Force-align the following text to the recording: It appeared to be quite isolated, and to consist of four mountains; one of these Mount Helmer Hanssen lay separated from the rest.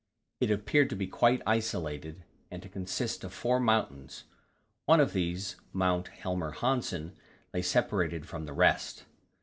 It 0.39 0.49
appeared 0.49 0.89
to 0.89 0.95
be 0.95 1.05
quite 1.05 1.43
isolated, 1.45 2.23
and 2.49 2.63
to 2.63 2.69
consist 2.69 3.23
of 3.23 3.31
four 3.31 3.59
mountains; 3.59 4.23
one 4.87 4.99
of 4.99 5.13
these 5.13 5.57
Mount 5.73 6.07
Helmer 6.07 6.53
Hanssen 6.53 7.11
lay 7.53 7.61
separated 7.61 8.27
from 8.27 8.47
the 8.47 8.53
rest. 8.53 9.03